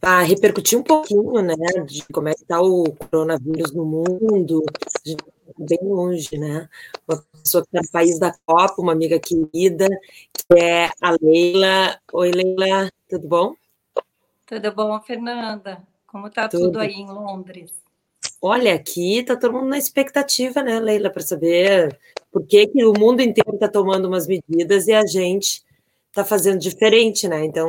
[0.00, 1.54] para repercutir um pouquinho, né,
[1.86, 4.64] de como é que está o coronavírus no mundo,
[5.58, 6.68] bem longe, né?
[7.06, 9.88] Uma pessoa que está no país da Copa, uma amiga querida,
[10.32, 11.98] que é a Leila.
[12.12, 13.54] Oi, Leila, tudo bom?
[14.46, 15.82] Tudo bom, Fernanda?
[16.06, 16.64] Como está tudo.
[16.64, 17.72] tudo aí em Londres?
[18.40, 21.98] Olha, aqui está todo mundo na expectativa, né, Leila, para saber
[22.30, 25.62] por que, que o mundo inteiro está tomando umas medidas e a gente
[26.08, 27.44] está fazendo diferente, né?
[27.44, 27.68] Então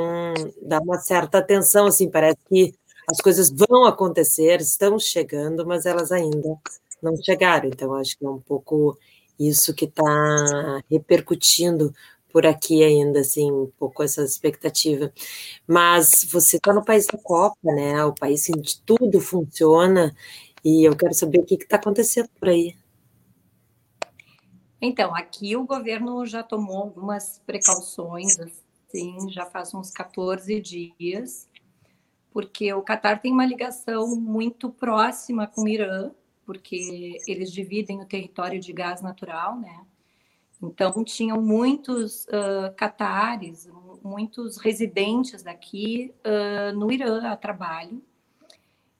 [0.62, 2.74] dá uma certa atenção, assim, parece que
[3.12, 6.58] as coisas vão acontecer, estão chegando, mas elas ainda
[7.02, 7.70] não chegaram.
[7.70, 8.98] Então acho que é um pouco
[9.40, 11.94] isso que está repercutindo
[12.32, 15.12] por aqui ainda, assim, um pouco essa expectativa.
[15.68, 18.04] Mas você está no país da Copa, né?
[18.06, 20.16] O país onde tudo funciona,
[20.64, 22.76] e eu quero saber o que está acontecendo por aí.
[24.82, 31.50] Então, aqui o governo já tomou algumas precauções, assim, já faz uns 14 dias,
[32.32, 36.12] porque o Catar tem uma ligação muito próxima com o Irã,
[36.46, 39.86] porque eles dividem o território de gás natural, né?
[40.62, 43.70] Então, tinham muitos uh, catares,
[44.04, 48.02] muitos residentes daqui uh, no Irã a trabalho,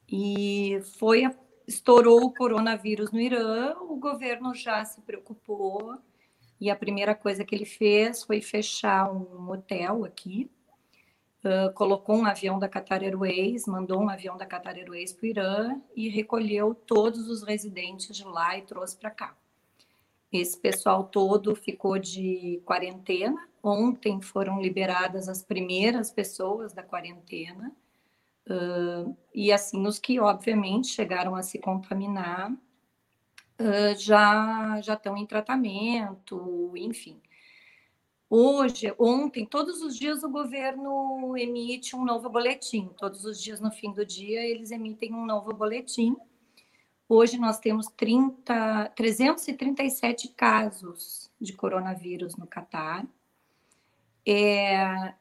[0.08, 1.34] e foi a
[1.70, 5.96] estourou o coronavírus no Irã, o governo já se preocupou
[6.60, 10.50] e a primeira coisa que ele fez foi fechar um hotel aqui,
[11.44, 15.30] uh, colocou um avião da Qatar Airways, mandou um avião da Qatar Airways para o
[15.30, 19.36] Irã e recolheu todos os residentes de lá e trouxe para cá.
[20.32, 23.48] Esse pessoal todo ficou de quarentena.
[23.62, 27.72] Ontem foram liberadas as primeiras pessoas da quarentena
[28.46, 35.26] Uh, e assim, os que obviamente chegaram a se contaminar uh, já, já estão em
[35.26, 37.20] tratamento, enfim.
[38.32, 42.88] Hoje, ontem, todos os dias o governo emite um novo boletim.
[42.96, 46.16] Todos os dias, no fim do dia, eles emitem um novo boletim.
[47.08, 53.04] Hoje nós temos 30, 337 casos de coronavírus no Catar.
[54.24, 55.12] É,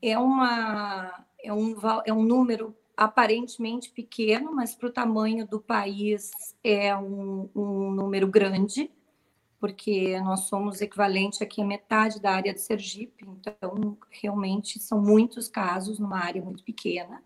[0.00, 6.30] é uma é um, é um número aparentemente pequeno, mas para o tamanho do país
[6.62, 8.90] é um, um, número grande,
[9.60, 15.48] porque nós somos equivalente aqui a metade da área de Sergipe, então realmente são muitos
[15.48, 17.22] casos numa área muito pequena.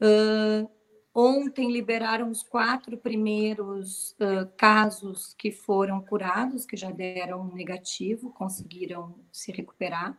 [0.00, 0.70] Uh,
[1.12, 9.14] ontem liberaram os quatro primeiros uh, casos que foram curados, que já deram negativo, conseguiram
[9.32, 10.16] se recuperar.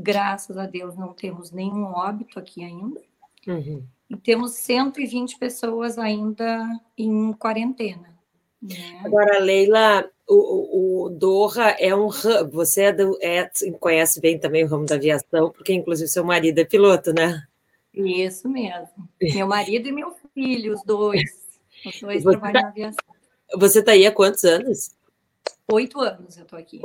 [0.00, 3.00] Graças a Deus não temos nenhum óbito aqui ainda.
[3.46, 3.82] Uhum.
[4.08, 8.16] E temos 120 pessoas ainda em quarentena.
[8.62, 9.00] Né?
[9.04, 12.08] Agora, Leila, o, o Doha é um
[12.50, 13.50] você é, do, é,
[13.80, 17.42] conhece bem também o ramo da aviação, porque inclusive seu marido é piloto, né?
[17.92, 19.08] Isso mesmo.
[19.20, 21.22] Meu marido e meu filho, os dois.
[21.84, 23.14] Os dois você trabalham tá, na aviação.
[23.56, 24.90] Você está aí há quantos anos?
[25.72, 26.80] Oito anos eu estou aqui.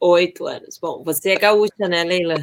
[0.00, 0.78] Oito anos.
[0.78, 2.36] Bom, você é gaúcha, né, Leila?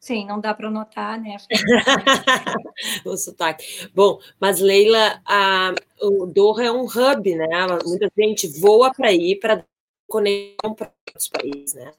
[0.00, 1.36] Sim, não dá para notar, né?
[3.04, 3.86] o sotaque.
[3.94, 7.46] Bom, mas Leila, a, o Doha é um hub, né?
[7.84, 9.62] Muita gente voa para ir para
[10.08, 11.92] conexão para outros países, né?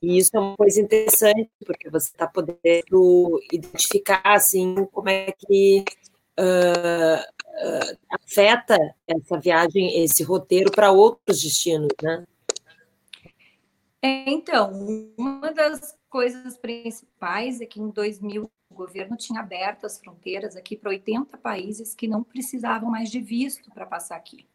[0.00, 5.84] E isso é uma coisa interessante, porque você está podendo identificar, assim, como é que
[6.38, 8.78] uh, uh, afeta
[9.08, 12.24] essa viagem, esse roteiro para outros destinos, né?
[14.02, 14.70] Então,
[15.18, 20.76] uma das coisas principais é que em 2000 o governo tinha aberto as fronteiras aqui
[20.76, 24.46] para 80 países que não precisavam mais de visto para passar aqui.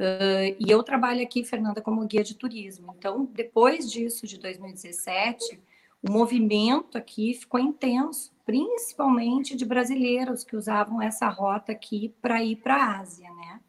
[0.00, 2.94] Uh, e eu trabalho aqui, Fernanda, como guia de turismo.
[2.98, 5.60] Então, depois disso, de 2017,
[6.02, 12.56] o movimento aqui ficou intenso, principalmente de brasileiros que usavam essa rota aqui para ir
[12.56, 13.60] para a Ásia, né?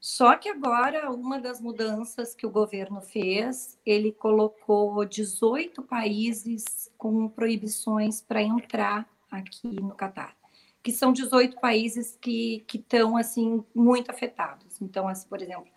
[0.00, 7.28] Só que agora, uma das mudanças que o governo fez, ele colocou 18 países com
[7.28, 10.34] proibições para entrar aqui no Catar,
[10.82, 14.80] que são 18 países que estão, assim, muito afetados.
[14.80, 15.70] Então, assim, por exemplo,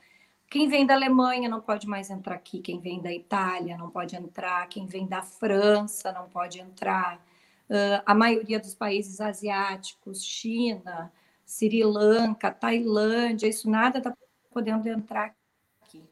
[0.49, 4.15] quem vem da Alemanha não pode mais entrar aqui, quem vem da Itália não pode
[4.15, 7.17] entrar, quem vem da França não pode entrar,
[7.69, 11.11] uh, a maioria dos países asiáticos, China,
[11.45, 14.13] Sri Lanka, Tailândia, isso nada está
[14.53, 15.35] podendo entrar
[15.81, 16.03] aqui.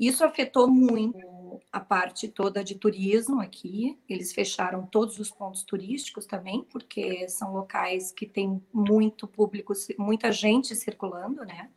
[0.00, 3.98] Isso afetou muito a parte toda de turismo aqui.
[4.08, 10.32] Eles fecharam todos os pontos turísticos também, porque são locais que tem muito público, muita
[10.32, 11.70] gente circulando, né?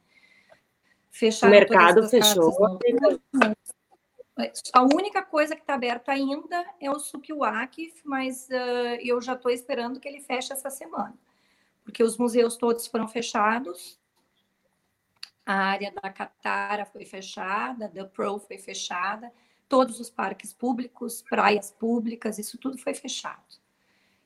[1.12, 2.52] Fecharam o mercado fechou.
[4.74, 9.52] a única coisa que está aberta ainda é o Sukiwaki, mas uh, eu já estou
[9.52, 11.14] esperando que ele feche essa semana,
[11.84, 13.98] porque os museus todos foram fechados,
[15.46, 19.32] a área da Catara foi fechada, da Pro foi fechada,
[19.70, 23.64] todos os parques públicos, praias públicas, isso tudo foi fechado.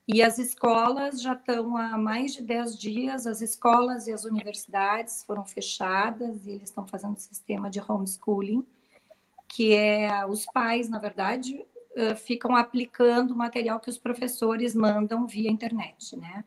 [0.08, 5.24] E as escolas já estão há mais de 10 dias, as escolas e as universidades
[5.24, 8.66] foram fechadas e eles estão fazendo um sistema de homeschooling,
[9.48, 11.64] que é os pais, na verdade,
[12.18, 16.44] ficam aplicando o material que os professores mandam via internet, né?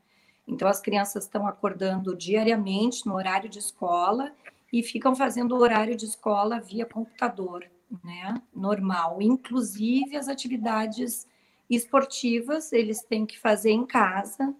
[0.48, 4.32] Então as crianças estão acordando diariamente no horário de escola
[4.72, 7.66] e ficam fazendo o horário de escola via computador,
[8.02, 8.40] né?
[8.54, 11.26] Normal, inclusive as atividades
[11.68, 14.54] esportivas, eles têm que fazer em casa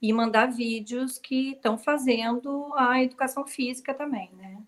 [0.00, 4.58] e mandar vídeos que estão fazendo a educação física também, né?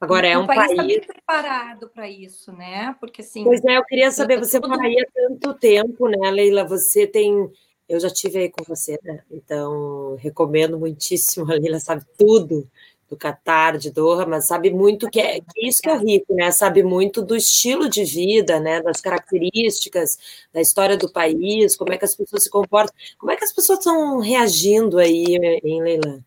[0.00, 1.06] Agora é um país, tá país...
[1.06, 2.94] Tá preparado para isso, né?
[3.00, 3.44] Porque assim.
[3.44, 4.78] Pois é, eu queria saber, você tudo...
[4.80, 6.64] aí há tanto tempo, né, Leila?
[6.64, 7.50] Você tem.
[7.88, 9.22] Eu já tive aí com você, né?
[9.30, 11.50] Então, recomendo muitíssimo.
[11.50, 12.68] A Leila sabe tudo
[13.08, 16.50] do Catar, de Doha, mas sabe muito que é que isso que é rico, né?
[16.50, 18.80] Sabe muito do estilo de vida, né?
[18.80, 20.18] Das características,
[20.52, 23.52] da história do país, como é que as pessoas se comportam, como é que as
[23.52, 26.22] pessoas estão reagindo aí em Leilã?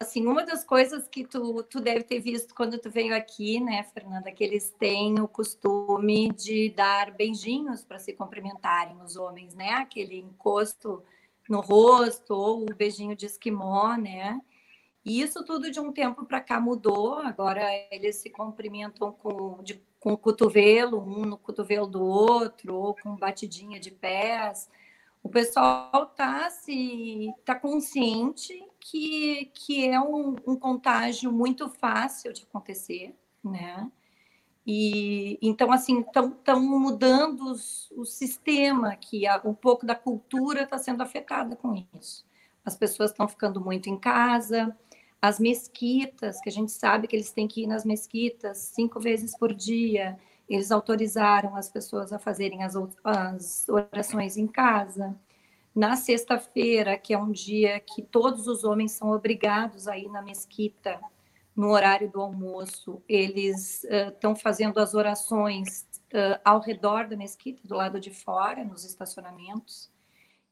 [0.00, 3.82] Assim, uma das coisas que tu, tu deve ter visto quando tu veio aqui, né,
[3.92, 9.70] Fernanda, que eles têm o costume de dar beijinhos para se cumprimentarem os homens, né?
[9.70, 11.02] Aquele encosto
[11.48, 14.40] no rosto ou o beijinho de esquimó, né?
[15.04, 17.14] E isso tudo de um tempo para cá mudou.
[17.20, 22.94] Agora eles se cumprimentam com, de, com o cotovelo, um no cotovelo do outro, ou
[22.94, 24.68] com batidinha de pés.
[25.22, 32.42] O pessoal está se tá consciente que, que é um, um contágio muito fácil de
[32.42, 33.90] acontecer, né?
[34.70, 40.76] E então assim estão mudando os, o sistema que a, um pouco da cultura está
[40.76, 42.22] sendo afetada com isso.
[42.62, 44.76] As pessoas estão ficando muito em casa,
[45.22, 49.34] as mesquitas, que a gente sabe que eles têm que ir nas mesquitas cinco vezes
[49.38, 55.16] por dia, eles autorizaram as pessoas a fazerem as, as orações em casa.
[55.74, 60.20] Na sexta-feira, que é um dia que todos os homens são obrigados a ir na
[60.20, 61.00] mesquita
[61.58, 65.84] no horário do almoço, eles estão uh, fazendo as orações
[66.14, 69.90] uh, ao redor da mesquita, do lado de fora, nos estacionamentos,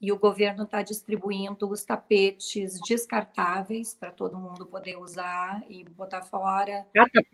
[0.00, 6.22] e o governo está distribuindo os tapetes descartáveis para todo mundo poder usar e botar
[6.22, 6.84] fora,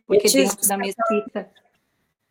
[0.07, 1.51] porque dentro da mesquita.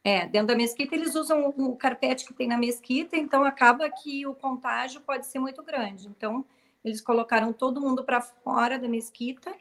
[0.04, 4.28] É, dentro da mesquita eles usam o carpete que tem na mesquita, então acaba que
[4.28, 6.08] o contágio pode ser muito grande.
[6.08, 6.46] Então,
[6.84, 9.56] eles colocaram todo mundo para fora da mesquita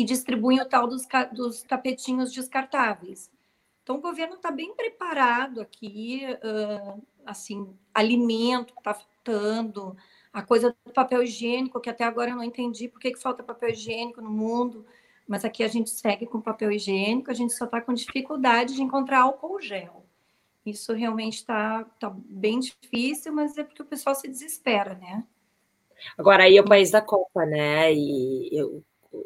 [0.00, 3.30] e distribuem o tal dos, dos tapetinhos descartáveis.
[3.82, 9.94] Então, o governo está bem preparado aqui, uh, assim, alimento está faltando,
[10.32, 13.68] a coisa do papel higiênico, que até agora eu não entendi por que, falta papel
[13.68, 14.86] higiênico no mundo,
[15.28, 18.82] mas aqui a gente segue com papel higiênico, a gente só está com dificuldade de
[18.82, 20.06] encontrar álcool gel.
[20.64, 25.24] Isso realmente está tá bem difícil, mas é porque o pessoal se desespera, né?
[26.16, 27.92] Agora, aí é o país da Copa, né?
[27.92, 28.82] E eu,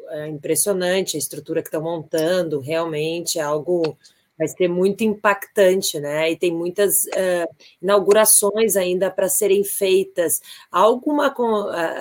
[0.09, 3.97] é impressionante a estrutura que estão montando, realmente é algo
[4.37, 6.31] vai ser muito impactante, né?
[6.31, 10.41] E tem muitas uh, inaugurações ainda para serem feitas.
[10.71, 11.33] Alguma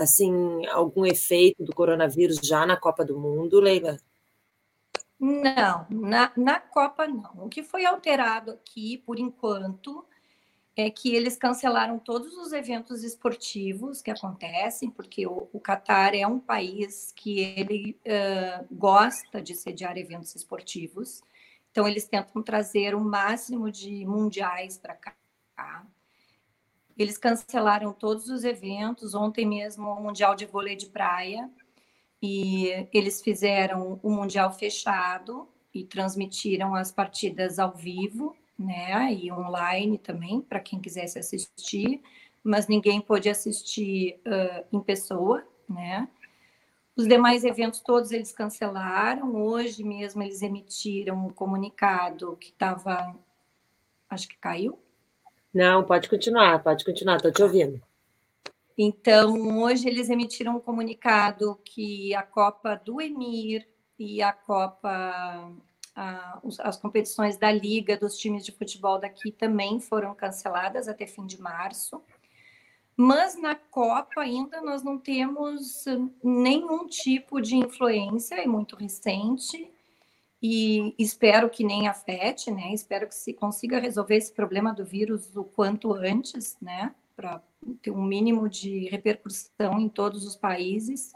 [0.01, 3.97] assim algum efeito do coronavírus já na Copa do Mundo, Leila?
[5.19, 7.47] Não, na, na Copa não.
[7.47, 10.05] O que foi alterado aqui, por enquanto,
[10.77, 16.41] é que eles cancelaram todos os eventos esportivos que acontecem, porque o, Catar é um
[16.41, 21.23] país que ele uh, gosta de sediar eventos esportivos,
[21.71, 25.15] então eles tentam trazer o máximo de mundiais para cá.
[26.97, 31.51] Eles cancelaram todos os eventos, ontem mesmo o Mundial de Vôlei de Praia,
[32.23, 39.13] e eles fizeram o Mundial fechado e transmitiram as partidas ao vivo, né?
[39.13, 42.01] E online também, para quem quisesse assistir,
[42.43, 46.09] mas ninguém pôde assistir uh, em pessoa, né?
[46.97, 49.35] Os demais eventos todos eles cancelaram.
[49.35, 53.17] Hoje mesmo eles emitiram um comunicado que estava,
[54.09, 54.79] acho que caiu.
[55.53, 57.81] Não, pode continuar, pode continuar, estou te ouvindo.
[58.77, 63.67] Então, hoje eles emitiram um comunicado que a Copa do Emir
[63.99, 65.53] e a Copa
[65.95, 71.27] a, as competições da liga dos times de futebol daqui também foram canceladas até fim
[71.27, 72.03] de março.
[72.97, 75.85] Mas na Copa ainda nós não temos
[76.23, 79.71] nenhum tipo de influência, é muito recente.
[80.43, 82.75] e espero que nem afete, né?
[82.75, 86.95] Espero que se consiga resolver esse problema do vírus o quanto antes, né?
[87.17, 87.43] Para
[87.81, 91.13] ter um mínimo de repercussão em todos os países.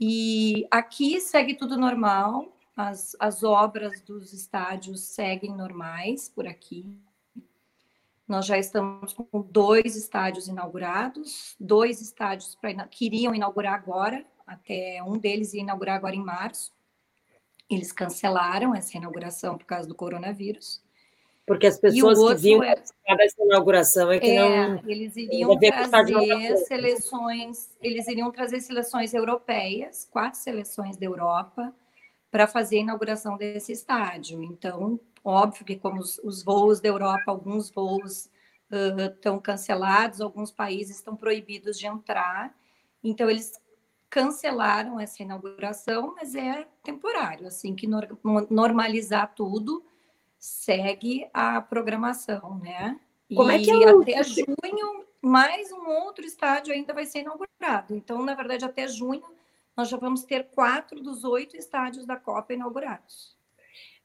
[0.00, 6.86] E aqui segue tudo normal, as, as obras dos estádios seguem normais por aqui.
[8.26, 15.02] Nós já estamos com dois estádios inaugurados, dois estádios pra, que iriam inaugurar agora, até
[15.02, 16.72] um deles ia inaugurar agora em março.
[17.68, 20.82] Eles cancelaram essa inauguração por causa do coronavírus.
[21.46, 22.74] Porque as pessoas que vinham é,
[23.16, 24.80] dessa inauguração é que é, não.
[24.88, 31.74] Eles iriam trazer seleções, eles iriam trazer seleções europeias, quatro seleções da Europa,
[32.32, 34.42] para fazer a inauguração desse estádio.
[34.42, 38.30] Então, óbvio que como os, os voos da Europa, alguns voos
[38.70, 42.56] uh, estão cancelados, alguns países estão proibidos de entrar.
[43.04, 43.52] Então, eles
[44.08, 47.46] cancelaram essa inauguração, mas é temporário.
[47.46, 47.86] Assim que
[48.50, 49.84] normalizar tudo,
[50.38, 52.98] segue a programação, né?
[53.34, 57.94] Como e é que é até junho, mais um outro estádio ainda vai ser inaugurado.
[57.94, 59.22] Então, na verdade, até junho
[59.76, 63.36] nós já vamos ter quatro dos oito estádios da Copa inaugurados.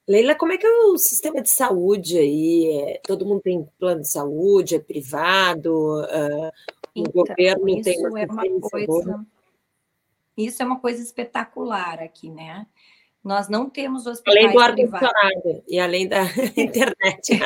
[0.07, 2.81] Leila, como é que é o sistema de saúde aí?
[2.81, 6.51] É, todo mundo tem plano de saúde, é privado, uh,
[6.95, 9.25] então, o governo tem uma, é uma coisa.
[10.37, 12.65] Isso é uma coisa espetacular aqui, né?
[13.21, 16.21] Nós não temos hospitais Além do ar-condicionado e além da
[16.55, 17.39] internet.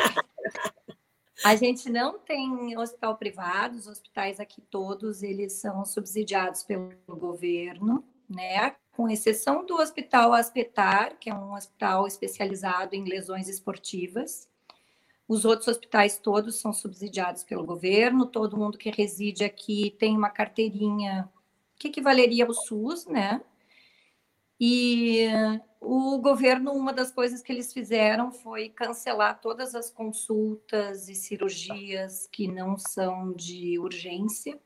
[1.44, 8.04] A gente não tem hospital privado, os hospitais aqui todos, eles são subsidiados pelo governo
[8.34, 8.74] né?
[8.92, 14.48] Com exceção do Hospital Aspetar, que é um hospital especializado em lesões esportivas.
[15.28, 20.28] Os outros hospitais todos são subsidiados pelo governo, todo mundo que reside aqui tem uma
[20.30, 21.30] carteirinha
[21.78, 23.40] que equivaleria ao SUS, né?
[24.60, 25.26] E
[25.80, 32.28] o governo, uma das coisas que eles fizeram foi cancelar todas as consultas e cirurgias
[32.30, 34.60] que não são de urgência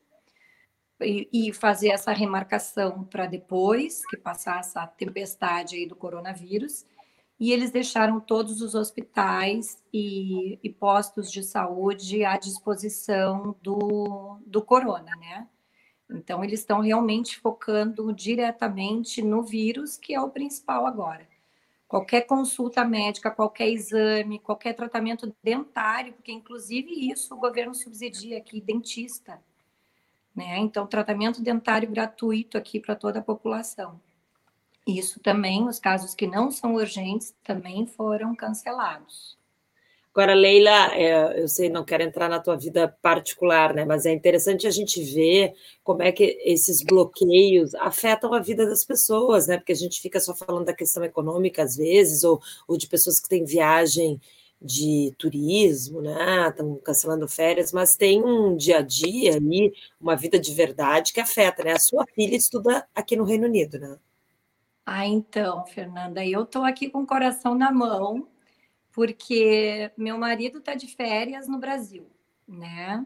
[1.01, 6.87] e, fazer essa remarcação para depois que passasse a tempestade aí do coronavírus.
[7.39, 14.63] E eles deixaram todos os hospitais e, e postos de saúde à disposição do, do
[14.63, 15.47] corona, né?
[16.11, 21.29] Então, eles estão realmente focando diretamente no vírus, que é o principal agora.
[21.89, 28.61] Qualquer consulta médica, qualquer exame, qualquer tratamento dentário, porque inclusive isso o governo subsidia aqui,
[28.61, 29.41] dentista.
[30.37, 30.59] Né?
[30.59, 33.99] Então, tratamento dentário gratuito aqui para toda a população.
[34.87, 39.37] Isso também, os casos que não são urgentes, também foram cancelados.
[40.17, 43.85] Agora, Leila, é, eu sei, não quero entrar na tua vida particular, né?
[43.85, 45.53] Mas é interessante a gente ver
[45.85, 49.59] como é que esses bloqueios afetam a vida das pessoas, né?
[49.59, 53.21] Porque a gente fica só falando da questão econômica às vezes, ou, ou de pessoas
[53.21, 54.19] que têm viagem
[54.61, 56.49] de turismo, né?
[56.49, 61.21] Estão cancelando férias, mas tem um dia a dia ali, uma vida de verdade que
[61.21, 61.73] afeta, né?
[61.73, 63.99] A sua filha estuda aqui no Reino Unido, né?
[64.85, 68.29] Ah, então, Fernanda, eu estou aqui com o coração na mão,
[68.93, 72.07] porque meu marido está de férias no Brasil,
[72.47, 73.05] né?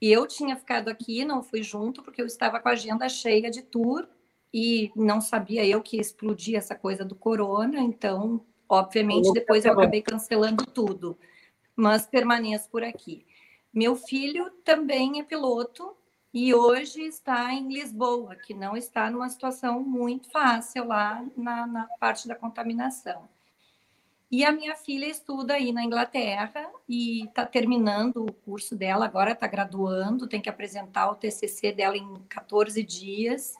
[0.00, 3.50] E eu tinha ficado aqui, não fui junto, porque eu estava com a agenda cheia
[3.50, 4.08] de tour
[4.52, 10.02] e não sabia eu que explodia essa coisa do corona, então Obviamente, depois eu acabei
[10.02, 11.18] cancelando tudo,
[11.76, 13.26] mas permaneço por aqui.
[13.72, 15.96] Meu filho também é piloto
[16.32, 21.88] e hoje está em Lisboa, que não está numa situação muito fácil lá na, na
[22.00, 23.28] parte da contaminação.
[24.30, 29.30] E a minha filha estuda aí na Inglaterra e está terminando o curso dela, agora
[29.30, 33.54] está graduando, tem que apresentar o TCC dela em 14 dias.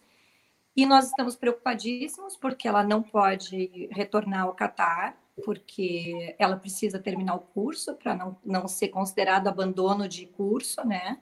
[0.76, 7.34] E nós estamos preocupadíssimos porque ela não pode retornar ao Catar, porque ela precisa terminar
[7.34, 11.20] o curso para não, não ser considerado abandono de curso, né?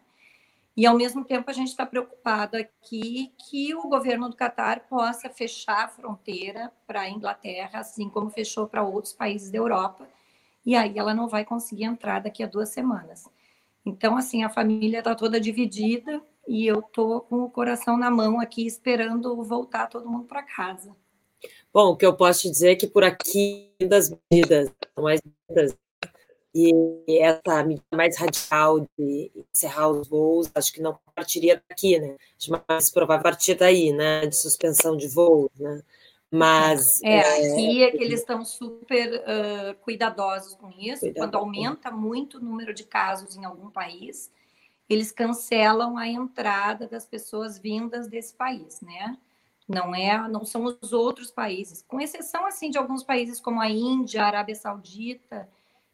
[0.75, 5.29] E ao mesmo tempo a gente está preocupado aqui que o governo do Catar possa
[5.29, 10.09] fechar a fronteira para a Inglaterra, assim como fechou para outros países da Europa,
[10.65, 13.29] e aí ela não vai conseguir entrar daqui a duas semanas.
[13.85, 18.41] Então, assim, a família está toda dividida e eu tô com o coração na mão
[18.41, 20.95] aqui esperando voltar todo mundo para casa.
[21.73, 25.21] Bom, o que eu posso te dizer é que por aqui das medidas mais
[26.55, 26.71] e
[27.19, 32.17] essa medida mais radical de encerrar os voos, acho que não partiria daqui, né?
[32.39, 34.27] Acho mais provável partir daí, né?
[34.27, 35.83] De suspensão de voos, né?
[36.31, 37.03] Mas.
[37.03, 37.53] É, é...
[37.53, 41.01] aqui é que eles estão super uh, cuidadosos com isso.
[41.01, 41.15] Cuidadoso.
[41.15, 44.31] Quando aumenta muito o número de casos em algum país,
[44.93, 49.17] eles cancelam a entrada das pessoas vindas desse país, né?
[49.69, 53.69] não é, não são os outros países, com exceção assim de alguns países como a
[53.69, 55.49] Índia, a Arábia Saudita,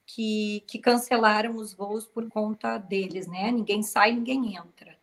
[0.06, 3.50] que, que cancelaram os voos por conta deles, né?
[3.52, 4.96] Ninguém sai, ninguém entra.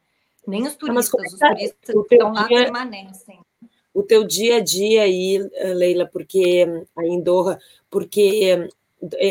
[0.47, 1.55] Nem os turistas, os é tá?
[1.55, 3.39] turistas que estão lá dia, permanecem.
[3.93, 5.37] O teu dia a dia aí,
[5.75, 7.59] Leila, porque a Indorra,
[7.89, 8.67] porque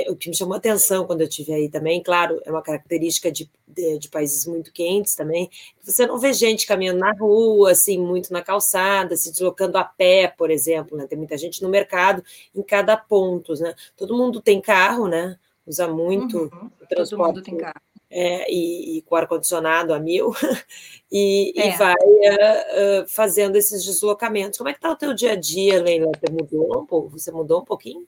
[0.08, 3.30] o que me chamou a atenção quando eu estive aí também, claro, é uma característica
[3.32, 5.50] de, de, de, países muito quentes também,
[5.82, 10.28] você não vê gente caminhando na rua, assim, muito na calçada, se deslocando a pé,
[10.28, 11.06] por exemplo, né?
[11.06, 12.22] Tem muita gente no mercado
[12.54, 13.74] em cada ponto, né?
[13.96, 15.38] Todo mundo tem carro, né?
[15.66, 17.10] Usa muito uhum, o transporte.
[17.10, 17.80] Todo mundo tem carro.
[18.10, 20.32] É, e, e, com ar-condicionado a mil,
[21.10, 21.68] e, é.
[21.68, 24.56] e vai uh, uh, fazendo esses deslocamentos.
[24.56, 26.12] Como é que está o teu dia a dia, Leila?
[26.14, 27.10] Você mudou um pouco?
[27.10, 28.06] Você mudou um pouquinho?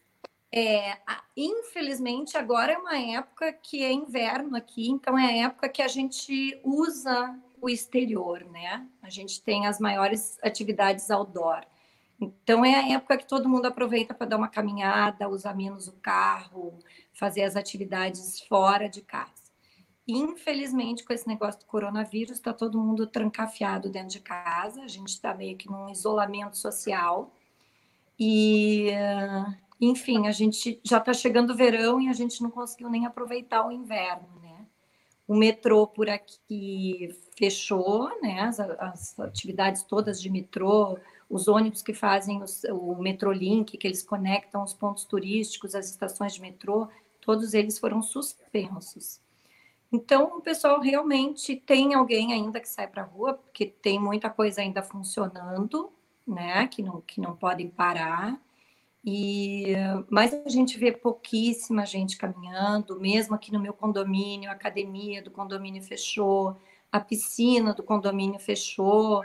[0.53, 0.99] É,
[1.37, 5.89] infelizmente, agora é uma época que é inverno aqui, então é a época que a
[5.89, 8.87] gente usa o exterior, né?
[9.03, 11.65] A gente tem as maiores atividades outdoor.
[12.21, 15.93] Então é a época que todo mundo aproveita para dar uma caminhada, usar menos o
[15.95, 16.79] carro,
[17.13, 19.47] fazer as atividades fora de casa.
[20.09, 25.09] Infelizmente, com esse negócio do coronavírus, está todo mundo trancafiado dentro de casa, a gente
[25.09, 27.35] está meio que num isolamento social.
[28.19, 28.91] E
[29.81, 33.67] enfim, a gente já está chegando o verão e a gente não conseguiu nem aproveitar
[33.67, 34.67] o inverno, né?
[35.29, 38.41] O metrô por aqui fechou, né?
[38.41, 44.03] As, as atividades todas de metrô, os ônibus que fazem os, o Metrolink, que eles
[44.03, 46.89] conectam os pontos turísticos, as estações de metrô,
[47.21, 49.21] todos eles foram suspensos.
[49.93, 54.31] Então, o pessoal realmente tem alguém ainda que sai para a rua, porque tem muita
[54.31, 55.93] coisa ainda funcionando,
[56.27, 56.67] né?
[56.69, 58.41] Que não, que não podem parar.
[59.09, 59.67] E,
[60.11, 65.31] mas a gente vê pouquíssima gente caminhando, mesmo aqui no meu condomínio, a academia do
[65.31, 66.57] condomínio fechou,
[66.91, 69.25] a piscina do condomínio fechou.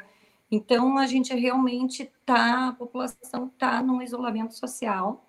[0.51, 5.25] Então a gente realmente tá, a população está num isolamento social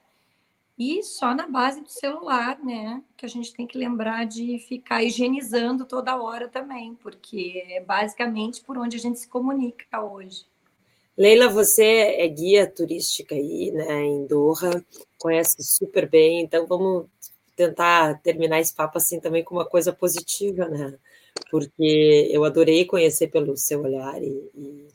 [0.79, 3.03] e só na base do celular, né?
[3.17, 8.61] Que a gente tem que lembrar de ficar higienizando toda hora também, porque é basicamente
[8.63, 10.45] por onde a gente se comunica hoje.
[11.17, 14.85] Leila, você é guia turística aí, né, em Doha,
[15.19, 17.07] conhece super bem, então vamos
[17.55, 20.99] tentar terminar esse papo assim também com uma coisa positiva, né?
[21.51, 24.89] Porque eu adorei conhecer pelo seu olhar e, e,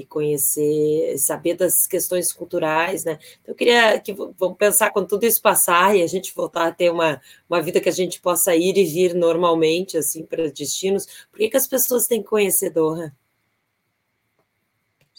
[0.00, 3.18] e conhecer, saber das questões culturais, né?
[3.42, 6.72] Então, eu queria que vamos pensar quando tudo isso passar e a gente voltar a
[6.72, 11.06] ter uma, uma vida que a gente possa ir e vir normalmente, assim, para destinos,
[11.30, 13.14] por que, que as pessoas têm que conhecer Doha?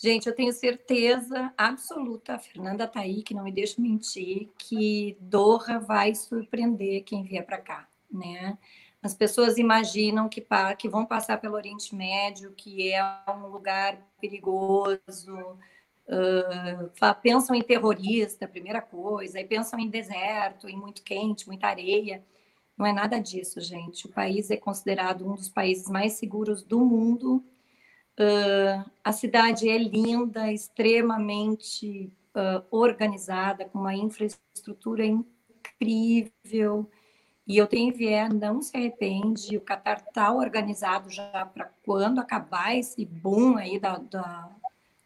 [0.04, 5.16] Gente, eu tenho certeza absoluta, a Fernanda está aí, que não me deixa mentir, que
[5.20, 8.58] Doha vai surpreender quem vier para cá, né?
[9.00, 10.44] As pessoas imaginam que,
[10.80, 15.38] que vão passar pelo Oriente Médio, que é um lugar perigoso,
[16.08, 22.24] uh, pensam em terrorista, primeira coisa, aí pensam em deserto, em muito quente, muita areia.
[22.76, 24.08] Não é nada disso, gente.
[24.08, 27.46] O país é considerado um dos países mais seguros do mundo
[28.22, 36.88] Uh, a cidade é linda, extremamente uh, organizada, com uma infraestrutura incrível.
[37.48, 39.58] E eu tenho vier, não se arrepende.
[39.58, 44.52] O Catar está organizado já para quando acabar esse boom aí da, da,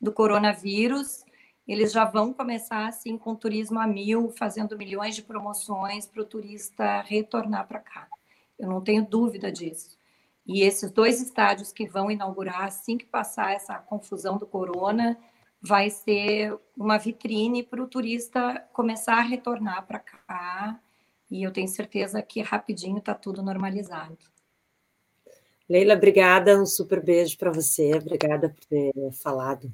[0.02, 1.24] do coronavírus.
[1.66, 6.26] Eles já vão começar assim com turismo a mil, fazendo milhões de promoções para o
[6.26, 8.10] turista retornar para cá.
[8.60, 9.98] Eu não tenho dúvida disso.
[10.46, 15.18] E esses dois estádios que vão inaugurar assim que passar essa confusão do corona,
[15.62, 20.80] vai ser uma vitrine para o turista começar a retornar para cá.
[21.32, 24.18] E eu tenho certeza que rapidinho está tudo normalizado.
[25.68, 29.72] Leila, obrigada, um super beijo para você, obrigada por ter falado,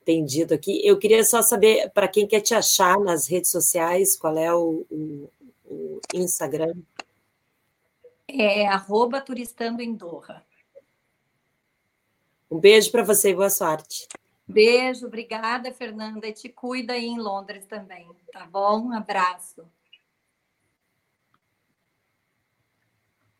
[0.00, 0.80] atendido aqui.
[0.86, 4.86] Eu queria só saber, para quem quer te achar nas redes sociais, qual é o,
[4.88, 5.28] o,
[5.64, 6.74] o Instagram?
[8.34, 10.42] É arroba turistando em Doha.
[12.50, 14.08] Um beijo para você e boa sorte.
[14.48, 16.26] Beijo, obrigada, Fernanda.
[16.26, 18.86] E te cuida aí em Londres também, tá bom?
[18.86, 19.66] Um abraço.